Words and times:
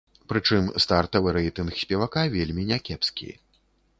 Прычым 0.31 0.69
стартавы 0.85 1.33
рэйтынг 1.37 1.77
спевака 1.83 2.23
вельмі 2.37 2.65
някепскі. 2.73 3.29